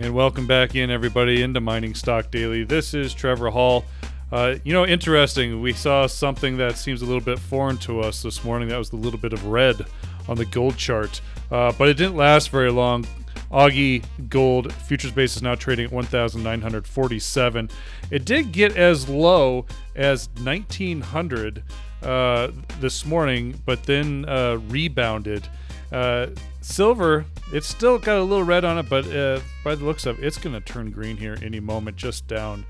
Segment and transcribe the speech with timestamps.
[0.00, 2.62] And welcome back in, everybody, into Mining Stock Daily.
[2.62, 3.84] This is Trevor Hall.
[4.30, 5.60] Uh, you know, interesting.
[5.60, 8.68] We saw something that seems a little bit foreign to us this morning.
[8.68, 9.84] That was the little bit of red
[10.28, 13.08] on the gold chart, uh, but it didn't last very long.
[13.50, 17.70] Augie Gold futures base is now trading at 1,947.
[18.12, 21.64] It did get as low as 1,900
[22.02, 22.48] uh,
[22.80, 25.48] this morning, but then uh, rebounded.
[25.90, 26.26] Uh,
[26.60, 30.18] silver, it's still got a little red on it, but uh, by the looks of
[30.18, 32.64] it, it's going to turn green here any moment, just down.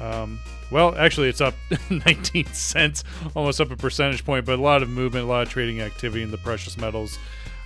[0.00, 0.38] Um,
[0.70, 1.54] well, actually, it's up
[1.90, 3.04] 19 cents,
[3.36, 6.22] almost up a percentage point, but a lot of movement, a lot of trading activity
[6.22, 7.18] in the precious metals.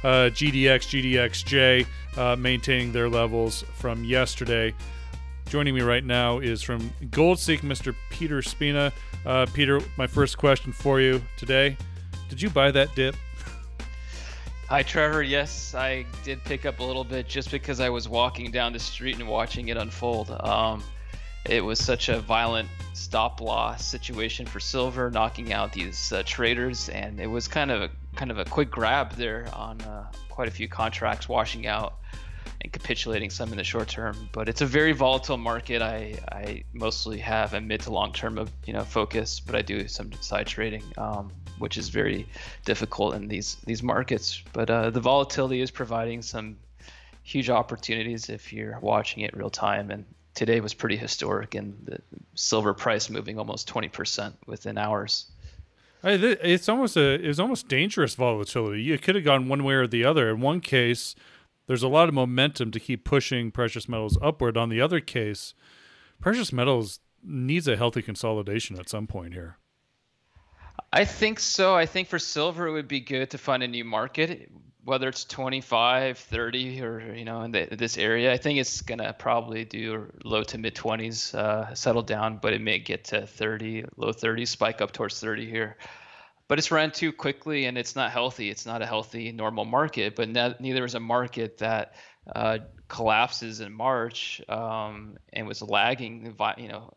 [0.04, 1.86] Uh, GDX, GDXJ
[2.18, 4.74] uh, maintaining their levels from yesterday.
[5.46, 7.94] Joining me right now is from GoldSeek, Mr.
[8.10, 8.92] Peter Spina.
[9.26, 11.76] Uh, Peter, my first question for you today:
[12.28, 13.16] Did you buy that dip?
[14.68, 15.22] Hi, Trevor.
[15.22, 18.78] Yes, I did pick up a little bit just because I was walking down the
[18.78, 20.30] street and watching it unfold.
[20.40, 20.84] Um,
[21.46, 26.90] it was such a violent stop loss situation for silver, knocking out these uh, traders,
[26.90, 30.48] and it was kind of a, kind of a quick grab there on uh, quite
[30.48, 31.94] a few contracts, washing out
[32.60, 34.28] and capitulating some in the short term.
[34.32, 35.82] But it's a very volatile market.
[35.82, 39.62] I, I mostly have a mid to long term of you know focus, but I
[39.62, 40.82] do some side trading.
[40.96, 42.26] Um, which is very
[42.64, 44.42] difficult in these these markets.
[44.52, 46.56] But uh, the volatility is providing some
[47.22, 49.90] huge opportunities if you're watching it real time.
[49.90, 51.98] And today was pretty historic, and the
[52.34, 55.26] silver price moving almost 20% within hours.
[56.04, 58.82] It's almost a it's almost dangerous volatility.
[58.82, 60.30] You could have gone one way or the other.
[60.30, 61.16] In one case,
[61.68, 64.56] there's a lot of momentum to keep pushing precious metals upward.
[64.56, 65.54] On the other case,
[66.20, 69.58] precious metals needs a healthy consolidation at some point here.
[70.92, 71.76] I think so.
[71.76, 74.50] I think for silver, it would be good to find a new market,
[74.84, 78.32] whether it's 25, 30, or you know, in the, this area.
[78.32, 82.62] I think it's gonna probably do low to mid 20s, uh, settle down, but it
[82.62, 85.76] may get to 30, low 30s, spike up towards 30 here.
[86.48, 88.48] But it's ran too quickly, and it's not healthy.
[88.48, 90.16] It's not a healthy normal market.
[90.16, 91.94] But neither is a market that
[92.34, 96.92] uh, collapses in March um, and was lagging, you know,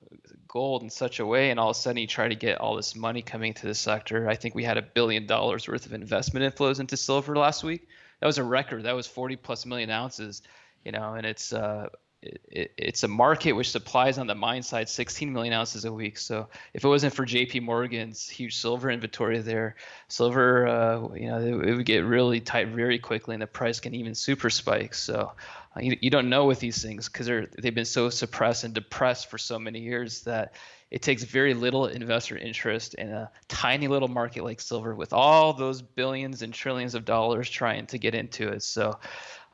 [0.47, 2.75] gold in such a way, and all of a sudden you try to get all
[2.75, 4.29] this money coming to the sector.
[4.29, 7.87] I think we had a billion dollars worth of investment inflows into silver last week.
[8.19, 8.83] That was a record.
[8.83, 10.41] That was 40 plus million ounces,
[10.85, 11.87] you know, and it's uh,
[12.21, 16.17] it, it's a market which supplies on the mine side 16 million ounces a week.
[16.17, 17.61] So if it wasn't for J.P.
[17.61, 19.75] Morgan's huge silver inventory there,
[20.07, 23.79] silver, uh, you know, it, it, would get really tight very quickly, and the price
[23.79, 24.93] can even super spike.
[24.93, 25.31] So
[25.75, 29.29] uh, you, you don't know with these things because they've been so suppressed and depressed
[29.29, 30.53] for so many years that
[30.91, 35.53] it takes very little investor interest in a tiny little market like silver with all
[35.53, 38.61] those billions and trillions of dollars trying to get into it.
[38.61, 38.99] So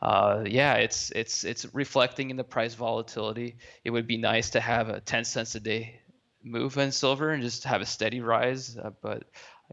[0.01, 3.57] uh, yeah, it's it's it's reflecting in the price volatility.
[3.83, 6.01] It would be nice to have a 10 cents a day
[6.43, 9.23] move in silver and just have a steady rise, uh, but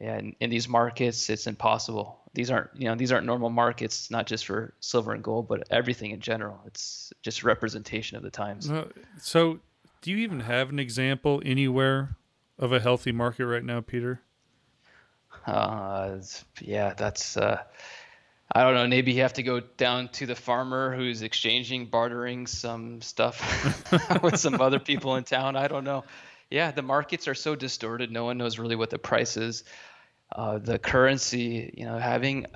[0.00, 2.20] yeah, in, in, these markets, it's impossible.
[2.32, 5.68] These aren't you know these aren't normal markets, not just for silver and gold, but
[5.70, 6.60] everything in general.
[6.66, 8.68] It's just representation of the times.
[8.68, 8.88] Uh,
[9.20, 9.60] so,
[10.00, 12.16] do you even have an example anywhere
[12.58, 14.22] of a healthy market right now, Peter?
[15.46, 16.16] Uh,
[16.60, 17.36] yeah, that's.
[18.52, 18.86] I don't know.
[18.86, 24.38] Maybe you have to go down to the farmer who's exchanging, bartering some stuff with
[24.38, 25.56] some other people in town.
[25.56, 26.04] I don't know.
[26.50, 28.10] Yeah, the markets are so distorted.
[28.10, 29.64] No one knows really what the price is.
[30.30, 32.46] Uh, the currency, you know, having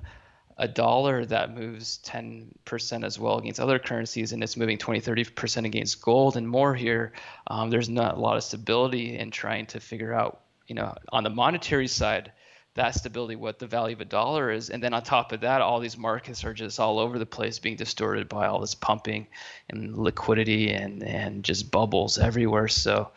[0.59, 5.65] a dollar that moves 10% as well against other currencies and it's moving 20, 30%
[5.65, 7.13] against gold and more here,
[7.47, 11.23] um, there's not a lot of stability in trying to figure out, you know, on
[11.23, 12.33] the monetary side,
[12.75, 14.71] that stability, what the value of a dollar is.
[14.71, 17.59] And then on top of that, all these markets are just all over the place
[17.59, 19.27] being distorted by all this pumping
[19.69, 22.69] and liquidity and, and just bubbles everywhere.
[22.69, 23.11] So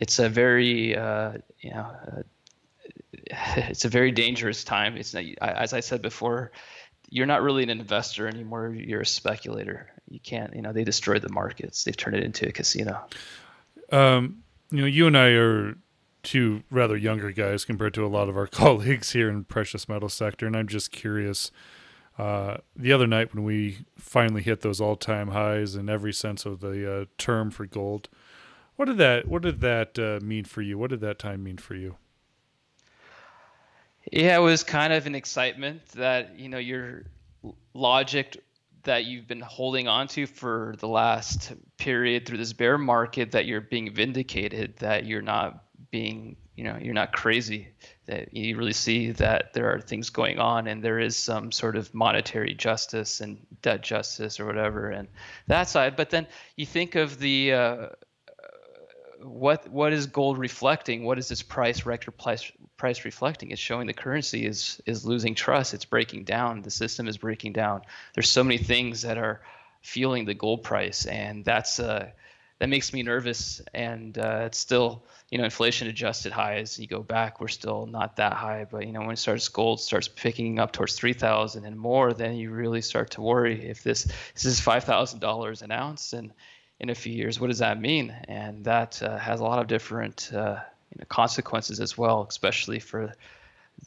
[0.00, 2.22] it's a very, uh, you know, uh,
[3.56, 4.96] it's a very dangerous time.
[4.96, 6.52] It's not, as I said before,
[7.10, 8.74] you're not really an investor anymore.
[8.74, 9.90] You're a speculator.
[10.08, 11.84] You can't, you know, they destroyed the markets.
[11.84, 13.04] They've turned it into a casino.
[13.92, 15.76] Um, you know, you and I are
[16.24, 20.08] two rather younger guys compared to a lot of our colleagues here in precious metal
[20.08, 21.50] sector, and I'm just curious.
[22.16, 26.60] Uh, the other night when we finally hit those all-time highs in every sense of
[26.60, 28.08] the uh, term for gold,
[28.76, 30.78] what did that what did that uh, mean for you?
[30.78, 31.96] What did that time mean for you?
[34.12, 37.04] Yeah, it was kind of an excitement that you know your
[37.72, 38.42] logic
[38.84, 43.46] that you've been holding on to for the last period through this bear market that
[43.46, 45.63] you're being vindicated that you're not
[45.94, 47.68] being you know you're not crazy
[48.06, 51.76] that you really see that there are things going on and there is some sort
[51.76, 55.06] of monetary justice and debt justice or whatever and
[55.46, 55.94] that side.
[55.94, 56.26] But then
[56.56, 57.86] you think of the uh,
[59.22, 61.04] what what is gold reflecting?
[61.04, 63.52] What is this price record price price reflecting?
[63.52, 65.74] It's showing the currency is is losing trust.
[65.74, 66.62] It's breaking down.
[66.62, 67.82] The system is breaking down.
[68.14, 69.42] There's so many things that are
[69.80, 72.10] fueling the gold price and that's uh
[72.64, 76.78] that makes me nervous and uh, it's still you know, inflation adjusted highs.
[76.78, 79.82] You go back, we're still not that high, but you know, when it starts gold
[79.82, 84.04] starts picking up towards 3,000 and more, then you really start to worry if this
[84.32, 86.32] this is $5,000 an ounce and
[86.80, 88.16] in a few years, what does that mean?
[88.28, 90.56] And that uh, has a lot of different uh,
[90.90, 93.12] you know, consequences as well, especially for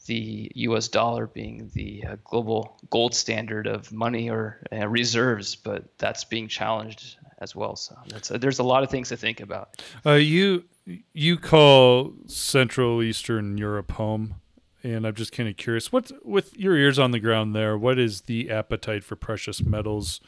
[0.05, 0.87] the U.S.
[0.87, 6.47] dollar being the uh, global gold standard of money or uh, reserves, but that's being
[6.47, 7.75] challenged as well.
[7.75, 7.95] So
[8.37, 9.81] there's a lot of things to think about.
[10.05, 10.65] Uh, you
[11.13, 14.35] you call Central Eastern Europe home,
[14.83, 15.91] and I'm just kind of curious.
[15.91, 17.77] What's with your ears on the ground there?
[17.77, 20.21] What is the appetite for precious metals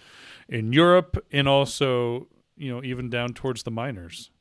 [0.48, 2.28] in Europe, and also
[2.58, 4.32] you know even down towards the miners?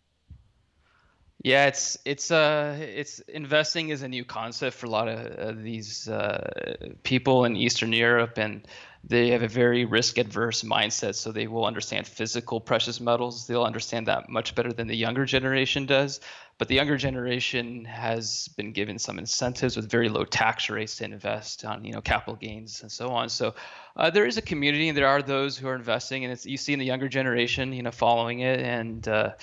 [1.45, 5.53] Yeah, it's it's uh it's investing is a new concept for a lot of uh,
[5.63, 8.67] these uh, people in Eastern Europe, and
[9.05, 11.15] they have a very risk adverse mindset.
[11.15, 13.47] So they will understand physical precious metals.
[13.47, 16.19] They'll understand that much better than the younger generation does.
[16.59, 21.05] But the younger generation has been given some incentives with very low tax rates to
[21.05, 23.29] invest on you know capital gains and so on.
[23.29, 23.55] So
[23.97, 26.57] uh, there is a community, and there are those who are investing, and it's you
[26.57, 29.35] see in the younger generation you know following it and uh,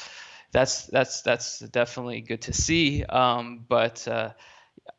[0.55, 3.03] that's that's that's definitely good to see.
[3.03, 4.31] Um, but uh,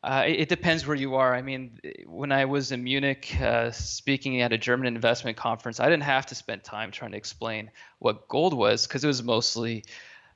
[0.03, 1.33] uh, it depends where you are.
[1.33, 5.89] I mean, when I was in Munich uh, speaking at a German investment conference, I
[5.89, 9.83] didn't have to spend time trying to explain what gold was because it was mostly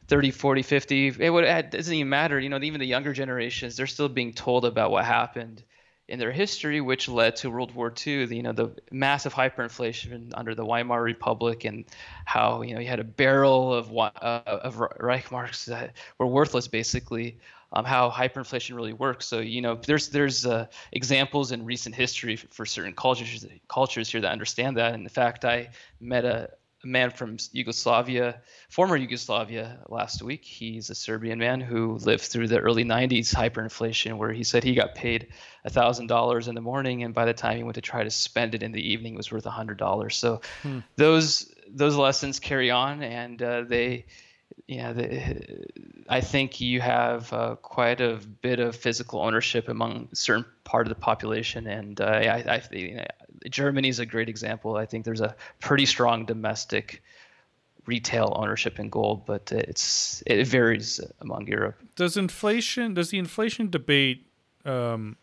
[0.08, 1.08] 30, 40, 50.
[1.20, 2.40] It, would, it doesn't even matter.
[2.40, 5.64] You know, even the younger generations, they're still being told about what happened
[6.12, 8.26] in their history, which led to World War II.
[8.26, 11.86] The, you know, the massive hyperinflation under the Weimar Republic, and
[12.26, 17.40] how you know you had a barrel of uh, of Reichsmarks that were worthless, basically.
[17.74, 19.26] Um, how hyperinflation really works.
[19.26, 24.20] So you know, there's there's uh, examples in recent history for certain cultures cultures here
[24.20, 24.94] that understand that.
[24.94, 25.70] And in fact, I
[26.02, 26.50] met a,
[26.84, 30.44] a man from Yugoslavia, former Yugoslavia, last week.
[30.44, 34.74] He's a Serbian man who lived through the early 90s hyperinflation, where he said he
[34.74, 35.28] got paid
[35.68, 38.64] $1,000 in the morning, and by the time he went to try to spend it
[38.64, 40.12] in the evening, it was worth $100.
[40.12, 40.80] So hmm.
[40.96, 44.06] those those lessons carry on, and uh, they,
[44.68, 45.66] yeah, they,
[46.10, 50.90] I think you have uh, quite a bit of physical ownership among certain part of
[50.90, 52.62] the population, and uh, I, I,
[53.50, 54.76] Germany is a great example.
[54.76, 57.02] I think there's a pretty strong domestic
[57.86, 61.78] retail ownership in gold, but it's it varies among Europe.
[61.96, 62.94] Does inflation?
[62.94, 64.28] Does the inflation debate
[64.66, 65.18] um,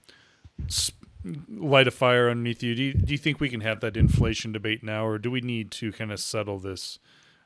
[1.48, 2.74] light a fire underneath you?
[2.74, 2.94] Do, you?
[2.94, 5.92] do you think we can have that inflation debate now, or do we need to
[5.92, 6.98] kind of settle this?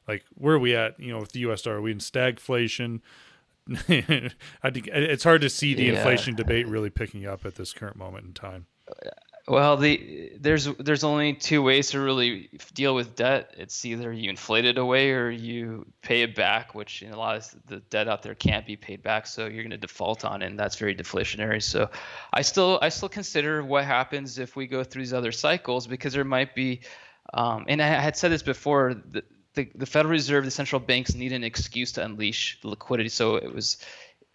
[0.09, 0.99] Like, where are we at?
[0.99, 1.63] You know, with the U.S.
[1.63, 3.01] dollar, are we in stagflation?
[3.71, 5.93] I think it's hard to see the yeah.
[5.93, 8.67] inflation debate really picking up at this current moment in time.
[9.49, 13.55] Well, the there's there's only two ways to really deal with debt.
[13.59, 17.37] It's either you inflate it away or you pay it back, which in a lot
[17.37, 20.43] of the debt out there can't be paid back, so you're going to default on
[20.43, 21.61] it, and that's very deflationary.
[21.61, 21.91] So,
[22.33, 26.13] I still I still consider what happens if we go through these other cycles because
[26.13, 26.83] there might be,
[27.35, 28.95] um, and I had said this before.
[28.95, 29.25] The,
[29.55, 33.11] the, the Federal Reserve, the central banks need an excuse to unleash liquidity.
[33.11, 33.77] So it was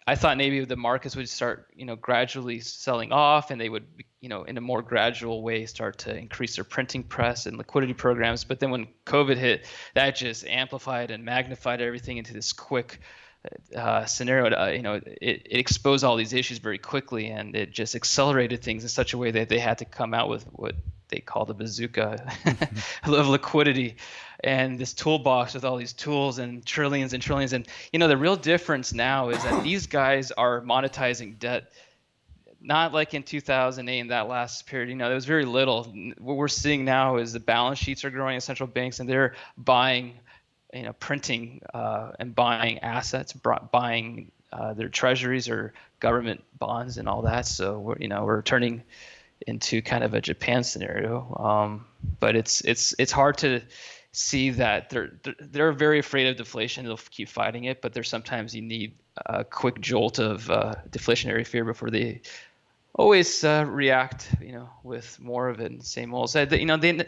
[0.08, 3.84] I thought maybe the markets would start, you know, gradually selling off, and they would,
[4.22, 7.92] you know, in a more gradual way start to increase their printing press and liquidity
[7.92, 8.42] programs.
[8.42, 13.00] But then when COVID hit, that just amplified and magnified everything into this quick
[13.76, 14.58] uh, scenario.
[14.58, 18.62] Uh, you know, it, it exposed all these issues very quickly, and it just accelerated
[18.62, 20.74] things in such a way that they had to come out with what
[21.08, 22.32] they call the bazooka
[23.04, 23.96] of liquidity
[24.40, 27.52] and this toolbox with all these tools and trillions and trillions.
[27.52, 31.72] And you know, the real difference now is that these guys are monetizing debt.
[32.60, 35.84] Not like in 2008 in that last period, you know, there was very little.
[36.18, 39.34] What we're seeing now is the balance sheets are growing in central banks, and they're
[39.56, 40.14] buying,
[40.74, 47.08] you know, printing uh, and buying assets, buying uh, their treasuries or government bonds and
[47.08, 47.46] all that.
[47.46, 48.82] So we're, you know, we're turning
[49.48, 51.34] into kind of a Japan scenario.
[51.38, 51.86] Um,
[52.20, 53.62] but it's it's it's hard to
[54.12, 56.84] see that they're they're very afraid of deflation.
[56.84, 58.94] They'll keep fighting it, but there's sometimes you need
[59.26, 62.22] a quick jolt of uh, deflationary fear before they
[62.94, 64.28] always uh, react.
[64.40, 65.82] You know, with more of it.
[65.84, 66.34] Same old.
[66.34, 67.06] You know, they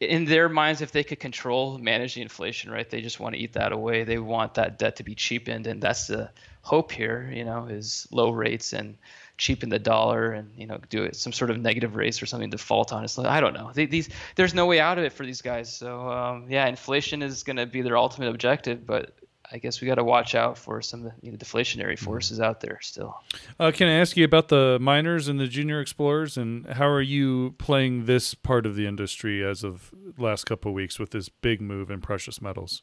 [0.00, 3.40] in their minds, if they could control, manage the inflation, right, they just want to
[3.40, 4.04] eat that away.
[4.04, 6.30] They want that debt to be cheapened, and that's the
[6.62, 7.30] hope here.
[7.34, 8.96] You know, is low rates and
[9.36, 12.50] cheapen the dollar and you know do it some sort of negative rates or something
[12.50, 13.18] default on it.
[13.18, 13.70] I don't know.
[13.74, 15.72] They, these there's no way out of it for these guys.
[15.72, 19.14] So um, yeah, inflation is going to be their ultimate objective, but
[19.50, 22.04] I guess we got to watch out for some you know, deflationary mm-hmm.
[22.04, 23.22] forces out there still.
[23.58, 27.02] Uh, can I ask you about the miners and the junior explorers, and how are
[27.02, 31.28] you playing this part of the industry as of last couple of weeks with this
[31.28, 32.82] big move in precious metals?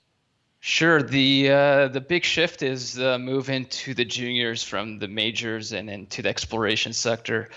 [0.63, 1.01] Sure.
[1.01, 5.89] The uh, the big shift is the move into the juniors from the majors and
[5.89, 7.49] into the exploration sector,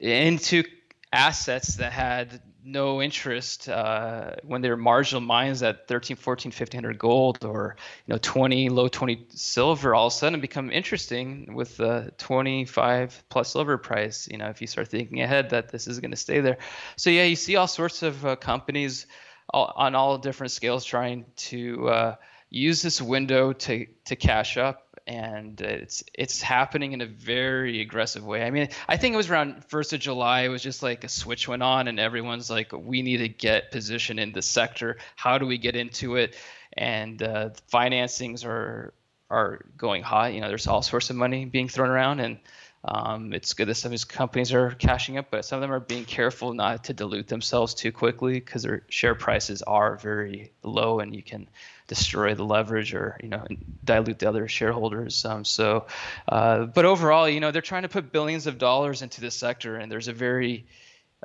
[0.00, 0.64] into
[1.12, 7.44] assets that had no interest uh, when they're marginal mines at 13 14 1500 gold
[7.44, 12.12] or you know 20 low 20 silver all of a sudden become interesting with the
[12.18, 16.12] 25 plus silver price you know if you start thinking ahead that this is going
[16.12, 16.56] to stay there
[16.96, 19.06] so yeah you see all sorts of uh, companies
[19.50, 22.14] all, on all different scales trying to uh,
[22.52, 28.24] use this window to to cash up and it's it's happening in a very aggressive
[28.24, 28.44] way.
[28.44, 30.42] I mean, I think it was around first of July.
[30.42, 33.72] It was just like a switch went on, and everyone's like, "We need to get
[33.72, 34.98] position in the sector.
[35.16, 36.36] How do we get into it?"
[36.74, 38.94] And uh, financings are
[39.28, 40.28] are going high.
[40.28, 42.38] You know, there's all sorts of money being thrown around, and
[42.84, 45.72] um, it's good that some of these companies are cashing up, but some of them
[45.72, 50.52] are being careful not to dilute themselves too quickly because their share prices are very
[50.62, 51.48] low, and you can
[51.94, 53.44] destroy the leverage or you know
[53.84, 55.24] dilute the other shareholders.
[55.24, 55.86] Um, so,
[56.28, 59.76] uh, but overall, you know, they're trying to put billions of dollars into this sector,
[59.76, 60.64] and there's a very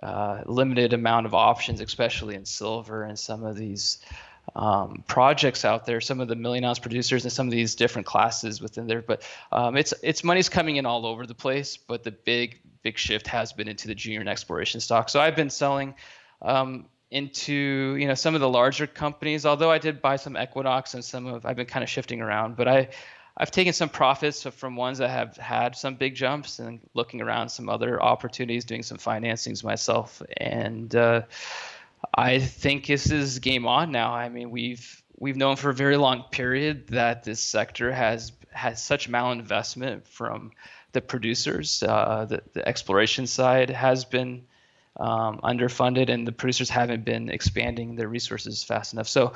[0.03, 3.99] uh, limited amount of options, especially in silver and some of these
[4.55, 8.05] um, projects out there, some of the million ounce producers and some of these different
[8.05, 9.01] classes within there.
[9.01, 11.77] But um, it's it's money's coming in all over the place.
[11.77, 15.07] But the big big shift has been into the junior and exploration stock.
[15.07, 15.95] So I've been selling
[16.41, 19.45] um, into you know some of the larger companies.
[19.45, 22.55] Although I did buy some Equinox and some of I've been kind of shifting around,
[22.55, 22.89] but I
[23.35, 27.49] I've taken some profits from ones that have had some big jumps and looking around
[27.49, 31.21] some other opportunities, doing some financings myself, and uh,
[32.13, 34.13] I think this is game on now.
[34.13, 38.83] I mean we've we've known for a very long period that this sector has has
[38.83, 40.51] such malinvestment from
[40.91, 41.83] the producers.
[41.83, 44.45] Uh, the, the exploration side has been
[44.99, 49.07] um, underfunded, and the producers haven't been expanding their resources fast enough.
[49.07, 49.33] So,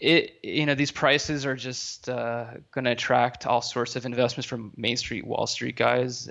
[0.00, 4.46] it you know these prices are just uh, going to attract all sorts of investments
[4.46, 6.28] from Main Street, Wall Street guys.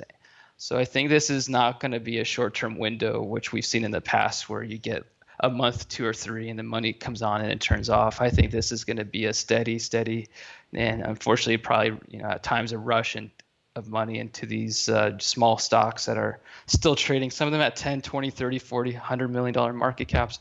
[0.57, 3.85] So I think this is not going to be a short-term window, which we've seen
[3.85, 5.05] in the past, where you get
[5.39, 8.19] a month, two or three, and the money comes on and it turns off.
[8.19, 10.27] I think this is going to be a steady, steady,
[10.73, 13.31] and unfortunately, probably you know at times a rush and
[13.79, 17.75] of money into these uh, small stocks that are still trading some of them at
[17.75, 20.39] 10 20 30 40 100 million dollar market caps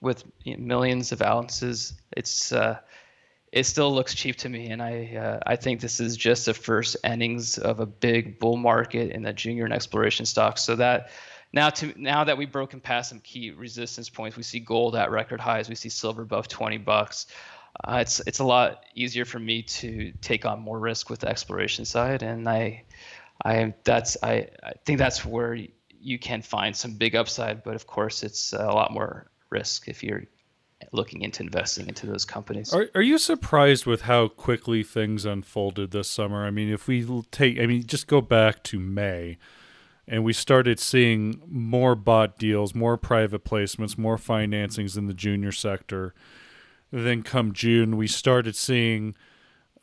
[0.00, 1.92] with you know, millions of ounces.
[2.16, 2.78] It's uh,
[3.52, 6.52] it still looks cheap to me and i uh, i think this is just the
[6.52, 10.62] first innings of a big bull market in the junior and exploration stocks.
[10.62, 11.10] So that
[11.52, 15.10] now to now that we've broken past some key resistance points we see gold at
[15.10, 17.26] record highs we see silver above 20 bucks
[17.84, 21.28] uh, it's it's a lot easier for me to take on more risk with the
[21.28, 22.84] exploration side, and I
[23.44, 25.56] I that's I, I think that's where
[26.00, 30.02] you can find some big upside, but of course it's a lot more risk if
[30.02, 30.24] you're
[30.92, 32.72] looking into investing into those companies.
[32.72, 36.46] Are, are you surprised with how quickly things unfolded this summer?
[36.46, 39.38] I mean, if we take, I mean, just go back to May
[40.06, 45.52] and we started seeing more bought deals, more private placements, more financings in the junior
[45.52, 46.14] sector
[46.90, 49.14] then come June, we started seeing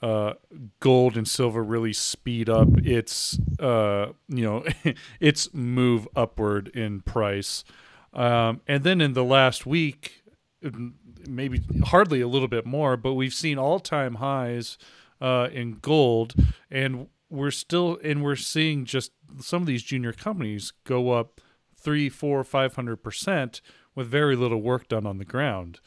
[0.02, 0.34] uh,
[0.80, 2.68] gold and silver really speed up.
[2.84, 4.66] Its uh, you know
[5.20, 7.64] its move upward in price.
[8.14, 10.24] Um, and then in the last week,
[11.28, 14.78] maybe hardly a little bit more, but we've seen all time highs
[15.20, 16.34] uh, in gold,
[16.72, 21.42] and we're still and we're seeing just some of these junior companies go up
[21.78, 23.62] three, four, five hundred percent
[23.96, 25.80] with very little work done on the ground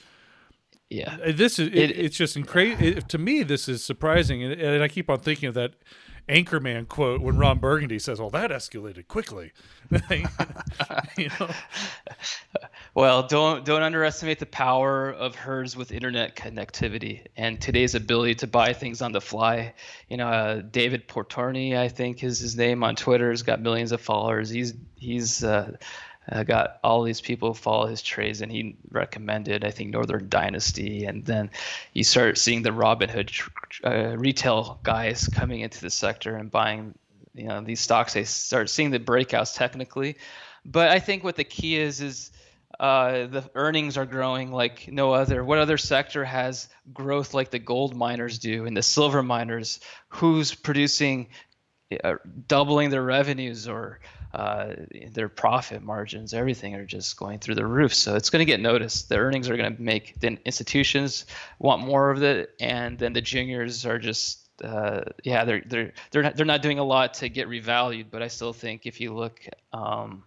[0.90, 1.18] yeah.
[1.22, 4.82] Uh, this is it, it, it's just incredible to me this is surprising and, and,
[4.82, 5.74] i keep on thinking of that
[6.28, 9.52] anchorman quote when ron burgundy says well that escalated quickly.
[11.16, 11.50] You know?
[12.94, 18.46] well don't don't underestimate the power of hertz with internet connectivity and today's ability to
[18.46, 19.74] buy things on the fly.
[20.08, 23.92] You know uh, david portnoy i think is his name on twitter has got millions
[23.92, 24.50] of followers.
[24.50, 25.76] He's he's uh,
[26.30, 31.04] uh, got all these people follow his trades, and he recommended, I think, Northern Dynasty,
[31.04, 31.50] and then
[31.92, 33.30] you start seeing the Robinhood
[33.84, 36.94] uh, retail guys coming into the sector and buying,
[37.34, 38.14] you know, these stocks.
[38.14, 40.16] They start seeing the breakouts technically,
[40.64, 42.30] but I think what the key is is
[42.78, 45.42] Uh, the earnings are growing like no other.
[45.42, 49.80] What other sector has growth like the gold miners do and the silver miners?
[50.08, 51.28] Who's producing,
[52.04, 53.98] uh, doubling their revenues or
[54.34, 54.74] uh,
[55.12, 56.34] their profit margins?
[56.34, 57.94] Everything are just going through the roof.
[57.94, 59.08] So it's going to get noticed.
[59.08, 61.26] The earnings are going to make the institutions
[61.58, 66.22] want more of it, and then the juniors are just uh, yeah, they're they're they're
[66.22, 69.14] not, they're not doing a lot to get revalued, but I still think if you
[69.14, 69.40] look,
[69.72, 70.24] um,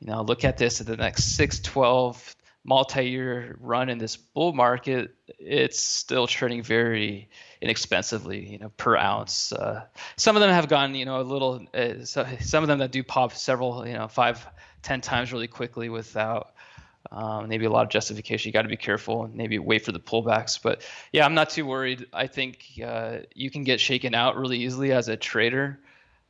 [0.00, 2.34] you know, look at this at the next six, 12
[2.64, 7.28] multi-year run in this bull market, it's still trading very
[7.60, 9.52] inexpensively, you know, per ounce.
[9.52, 9.84] Uh,
[10.16, 11.66] some of them have gone, you know, a little.
[11.74, 14.46] Uh, so some of them that do pop several, you know, five,
[14.82, 16.54] ten times really quickly without
[17.10, 18.48] um, maybe a lot of justification.
[18.48, 20.60] You got to be careful and maybe wait for the pullbacks.
[20.62, 22.06] But yeah, I'm not too worried.
[22.12, 25.80] I think uh, you can get shaken out really easily as a trader.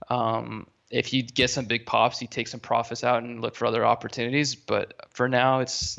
[0.08, 3.66] Um, if you get some big pops, you take some profits out and look for
[3.66, 4.54] other opportunities.
[4.54, 5.98] But for now, it's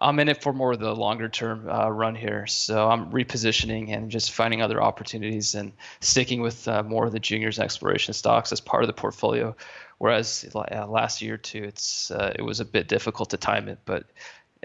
[0.00, 2.46] I'm in it for more of the longer term uh, run here.
[2.46, 7.20] So I'm repositioning and just finding other opportunities and sticking with uh, more of the
[7.20, 9.54] juniors and exploration stocks as part of the portfolio.
[9.98, 13.78] Whereas uh, last year too, it's uh, it was a bit difficult to time it,
[13.84, 14.06] but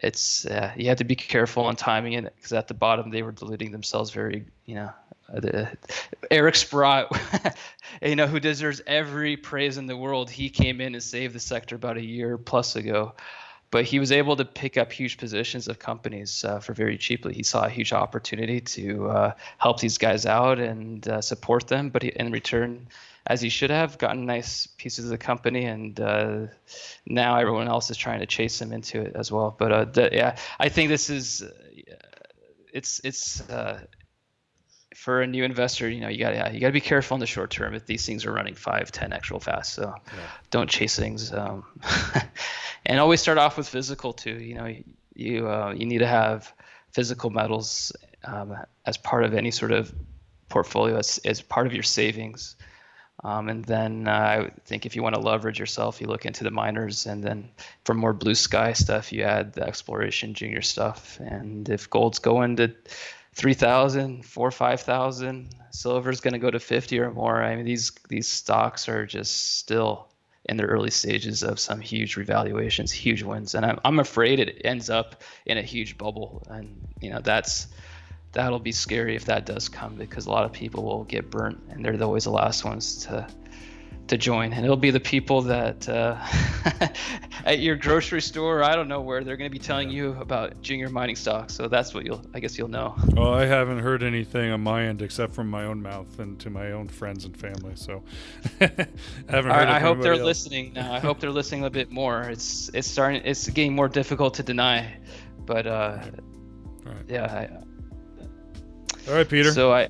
[0.02, 3.22] it's uh, you have to be careful on timing it because at the bottom they
[3.22, 4.92] were diluting themselves very, you know.
[5.32, 5.66] Uh,
[6.32, 7.12] Eric Sprott,
[8.02, 11.40] you know, who deserves every praise in the world, he came in and saved the
[11.40, 13.14] sector about a year plus ago
[13.70, 17.34] but he was able to pick up huge positions of companies uh, for very cheaply.
[17.34, 21.90] He saw a huge opportunity to uh, help these guys out and uh, support them,
[21.90, 22.88] but he, in return,
[23.26, 26.48] as he should have, gotten nice pieces of the company, and uh,
[27.06, 29.56] now everyone else is trying to chase him into it as well.
[29.58, 31.44] But uh, the, yeah, I think this is
[32.72, 33.42] it's it's
[34.98, 37.20] for a new investor, you know, you got yeah, you got to be careful in
[37.20, 39.74] the short term if these things are running five, ten x real fast.
[39.74, 40.20] So yeah.
[40.50, 41.64] don't chase things, um,
[42.88, 44.40] and always start off with physical too.
[44.40, 44.76] You know,
[45.14, 46.52] you uh, you need to have
[46.92, 47.92] physical metals
[48.24, 49.94] um, as part of any sort of
[50.50, 52.56] portfolio as, as part of your savings.
[53.24, 56.44] Um, and then uh, I think if you want to leverage yourself, you look into
[56.44, 57.50] the miners, and then
[57.84, 61.20] for more blue sky stuff, you add the exploration junior stuff.
[61.20, 62.74] And if gold's going to
[63.34, 65.50] 3,000, 4, 5,000.
[65.72, 67.44] silver's going to go to 50 or more.
[67.44, 70.08] I mean, these these stocks are just still
[70.50, 74.62] in the early stages of some huge revaluations, huge wins, and I'm I'm afraid it
[74.64, 77.68] ends up in a huge bubble, and you know that's
[78.32, 81.60] that'll be scary if that does come because a lot of people will get burnt,
[81.70, 83.28] and they're always the last ones to
[84.08, 86.18] to join, and it'll be the people that uh,
[87.46, 90.62] at your grocery store, I don't know where, they're going to be telling you about
[90.62, 91.54] junior mining stocks.
[91.54, 92.96] So that's what you'll, I guess, you'll know.
[93.14, 96.50] Well, I haven't heard anything on my end except from my own mouth and to
[96.50, 97.76] my own friends and family.
[97.76, 98.04] So
[98.62, 98.68] I
[99.30, 99.68] haven't heard.
[99.68, 100.22] I, I hope they're else.
[100.22, 100.94] listening now.
[100.94, 102.24] I hope they're listening a bit more.
[102.24, 103.22] It's it's starting.
[103.26, 104.98] It's getting more difficult to deny,
[105.46, 106.00] but uh,
[106.86, 106.96] right.
[107.08, 107.50] yeah.
[107.50, 109.52] I, All right, Peter.
[109.52, 109.90] So I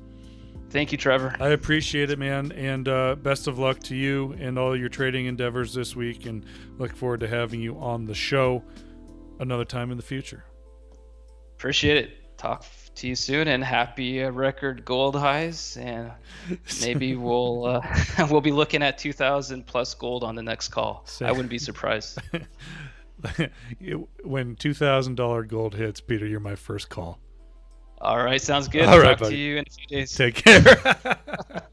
[0.70, 1.34] Thank you, Trevor.
[1.40, 2.52] I appreciate it, man.
[2.52, 6.26] And uh, best of luck to you and all your trading endeavors this week.
[6.26, 6.44] And
[6.76, 8.62] look forward to having you on the show
[9.40, 10.44] another time in the future.
[11.56, 12.36] Appreciate it.
[12.36, 15.78] Talk to you soon and happy uh, record gold highs.
[15.78, 16.12] And
[16.82, 17.80] maybe we'll uh,
[18.30, 21.06] we'll be looking at 2,000 plus gold on the next call.
[21.22, 22.18] I wouldn't be surprised.
[24.22, 27.18] when $2,000 gold hits, Peter, you're my first call.
[28.00, 28.84] All right, sounds good.
[28.84, 29.36] All right, Talk buddy.
[29.36, 30.14] to you in a few days.
[30.14, 30.96] Take care.